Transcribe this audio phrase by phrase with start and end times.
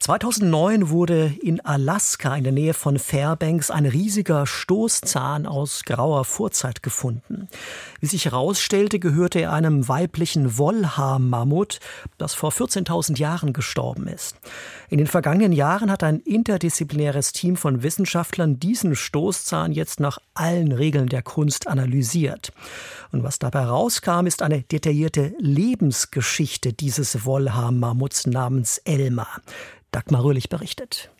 [0.00, 6.82] 2009 wurde in Alaska in der Nähe von Fairbanks ein riesiger Stoßzahn aus grauer Vorzeit
[6.82, 7.48] gefunden.
[8.00, 11.80] Wie sich herausstellte, gehörte er einem weiblichen Wollhaar-Mammut,
[12.16, 14.36] das vor 14.000 Jahren gestorben ist.
[14.88, 20.72] In den vergangenen Jahren hat ein interdisziplinäres Team von Wissenschaftlern diesen Stoßzahn jetzt nach allen
[20.72, 22.54] Regeln der Kunst analysiert.
[23.12, 29.28] Und was dabei rauskam, ist eine detaillierte Lebensgeschichte dieses Wollhaar-Mammuts namens Elma.
[29.90, 31.10] Dagmar Röhlich berichtet.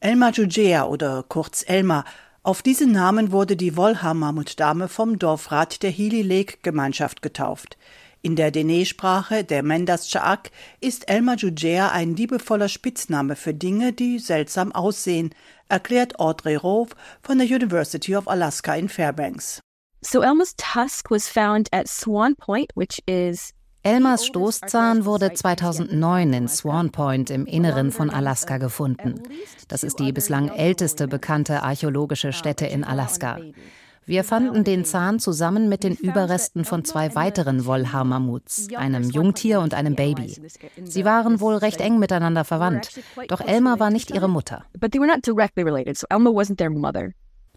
[0.00, 2.04] Elma Jugea oder kurz Elma.
[2.42, 7.76] Auf diesen Namen wurde die Wollhaar-Mammutdame vom Dorfrat der Healy Lake Gemeinschaft getauft.
[8.22, 10.50] In der Dene-Sprache der Mendas Chaak
[10.80, 15.34] ist Elma Jugea ein liebevoller Spitzname für Dinge, die seltsam aussehen,
[15.68, 19.60] erklärt Audrey Rove von der University of Alaska in Fairbanks.
[20.02, 23.52] So Elma's tusk was found at Swan Point, which is
[23.82, 29.22] Elmers Stoßzahn wurde 2009 in Swan Point im Inneren von Alaska gefunden.
[29.68, 33.38] Das ist die bislang älteste bekannte archäologische Stätte in Alaska.
[34.04, 39.72] Wir fanden den Zahn zusammen mit den Überresten von zwei weiteren Wollhaar-Mammuts, einem Jungtier und
[39.72, 40.36] einem Baby.
[40.84, 44.64] Sie waren wohl recht eng miteinander verwandt, doch Elma war nicht ihre Mutter.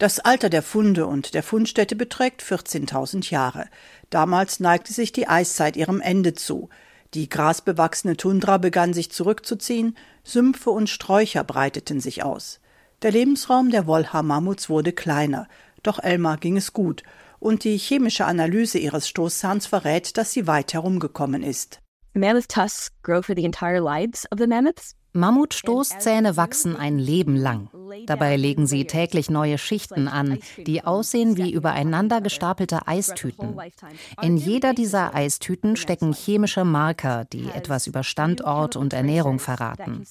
[0.00, 3.66] Das Alter der Funde und der Fundstätte beträgt 14.000 Jahre.
[4.08, 6.70] Damals neigte sich die Eiszeit ihrem Ende zu.
[7.12, 12.60] Die grasbewachsene Tundra begann sich zurückzuziehen, Sümpfe und Sträucher breiteten sich aus.
[13.02, 15.48] Der Lebensraum der Wollhaar-Mammuts wurde kleiner,
[15.82, 17.02] doch Elmar ging es gut,
[17.38, 21.80] und die chemische Analyse ihres Stoßzahns verrät, dass sie weit herumgekommen ist.
[22.14, 24.96] Mammoth tusks grow for the entire lives of the mammoths.
[25.12, 27.68] Mammutstoßzähne wachsen ein Leben lang.
[28.06, 33.56] Dabei legen sie täglich neue Schichten an, die aussehen wie übereinander gestapelte Eistüten.
[34.22, 40.04] In jeder dieser Eistüten stecken chemische Marker, die etwas über Standort und Ernährung verraten.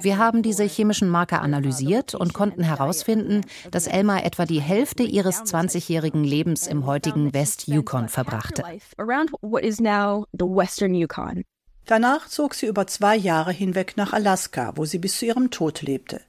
[0.00, 5.42] Wir haben diese chemischen Marker analysiert und konnten herausfinden, dass Elma etwa die Hälfte ihres
[5.42, 8.64] 20-jährigen Lebens im heutigen West-Yukon verbrachte.
[11.86, 15.82] Danach zog sie über zwei Jahre hinweg nach Alaska, wo sie bis zu ihrem Tod
[15.82, 16.22] lebte.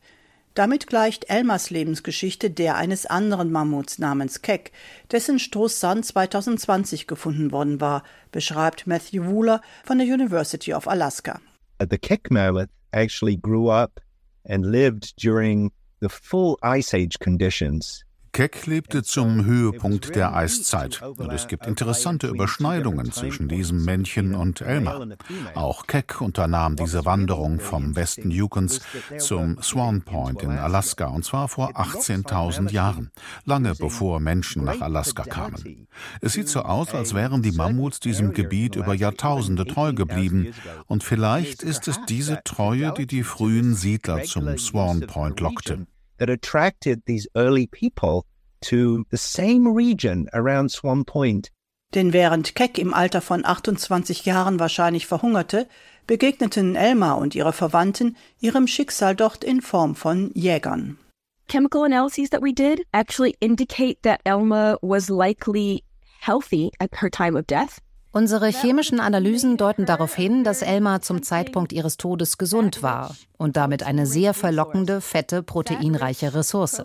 [0.56, 4.72] Damit gleicht Elmas Lebensgeschichte der eines anderen Mammuts namens Keck,
[5.12, 11.42] dessen Stoßzahn 2020 gefunden worden war, beschreibt Matthew Wooler von der University of Alaska.
[11.82, 14.00] The Keck mammoth actually grew up
[14.48, 18.06] and lived during the full ice age conditions
[18.36, 24.60] Keck lebte zum Höhepunkt der Eiszeit und es gibt interessante Überschneidungen zwischen diesem Männchen und
[24.60, 25.08] Elmer.
[25.54, 28.82] Auch Keck unternahm diese Wanderung vom Westen Yukons
[29.20, 33.10] zum Swan Point in Alaska und zwar vor 18.000 Jahren,
[33.46, 35.88] lange bevor Menschen nach Alaska kamen.
[36.20, 40.54] Es sieht so aus, als wären die Mammuts diesem Gebiet über Jahrtausende treu geblieben
[40.88, 46.30] und vielleicht ist es diese Treue, die die frühen Siedler zum Swan Point lockte that
[46.30, 48.26] attracted these early people
[48.62, 51.52] to the same region around Swan Point.
[51.94, 55.68] Denn während Keck im Alter von 28 Jahren wahrscheinlich verhungerte,
[56.08, 60.98] begegneten Elma und ihre Verwandten ihrem Schicksal dort in Form von Jägern.
[61.48, 65.84] Chemical analyses that we did actually indicate that Elma was likely
[66.20, 67.80] healthy at her time of death.
[68.16, 73.58] Unsere chemischen Analysen deuten darauf hin, dass Elma zum Zeitpunkt ihres Todes gesund war und
[73.58, 76.82] damit eine sehr verlockende, fette, proteinreiche Ressource.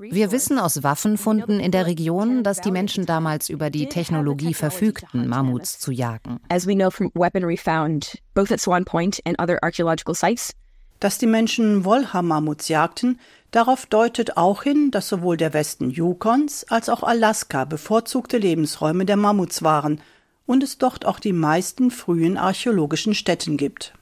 [0.00, 5.28] Wir wissen aus Waffenfunden in der Region, dass die Menschen damals über die Technologie verfügten,
[5.28, 6.40] Mammuts zu jagen.
[6.48, 10.52] As we know from weaponry found both at Swan Point and other archaeological sites,
[10.98, 13.20] dass die Menschen Wollhaar-Mammuts jagten,
[13.52, 19.16] darauf deutet auch hin, dass sowohl der Westen Yukons als auch Alaska bevorzugte Lebensräume der
[19.16, 20.00] Mammuts waren–
[20.46, 23.92] und es dort auch die meisten frühen archäologischen Stätten gibt.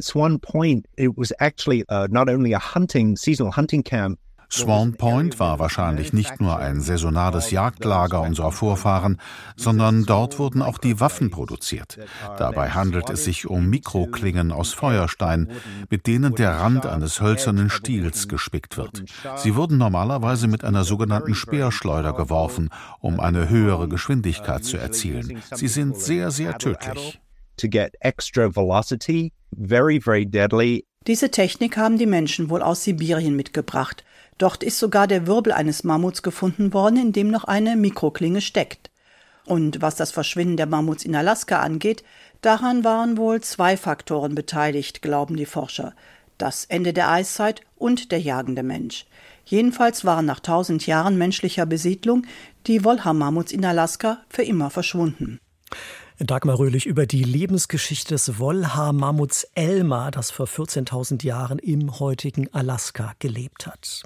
[0.00, 4.18] Swan Point, it was actually uh, not only a hunting, seasonal hunting camp,
[4.52, 9.18] Swan Point war wahrscheinlich nicht nur ein saisonales Jagdlager unserer Vorfahren,
[9.56, 11.98] sondern dort wurden auch die Waffen produziert.
[12.36, 15.50] Dabei handelt es sich um Mikroklingen aus Feuerstein,
[15.88, 19.04] mit denen der Rand eines hölzernen Stiels gespickt wird.
[19.36, 22.68] Sie wurden normalerweise mit einer sogenannten Speerschleuder geworfen,
[23.00, 25.40] um eine höhere Geschwindigkeit zu erzielen.
[25.54, 27.20] Sie sind sehr, sehr tödlich.
[31.06, 34.04] Diese Technik haben die Menschen wohl aus Sibirien mitgebracht.
[34.38, 38.90] Dort ist sogar der Wirbel eines Mammuts gefunden worden, in dem noch eine Mikroklinge steckt.
[39.44, 42.04] Und was das Verschwinden der Mammuts in Alaska angeht,
[42.40, 45.94] daran waren wohl zwei Faktoren beteiligt, glauben die Forscher.
[46.38, 49.06] Das Ende der Eiszeit und der jagende Mensch.
[49.44, 52.26] Jedenfalls waren nach tausend Jahren menschlicher Besiedlung
[52.66, 55.40] die Wollhaar-Mammuts in Alaska für immer verschwunden.
[56.18, 63.14] Dagmar Röhlich über die Lebensgeschichte des Wollhaar-Mammuts Elmer, das vor 14.000 Jahren im heutigen Alaska
[63.18, 64.04] gelebt hat.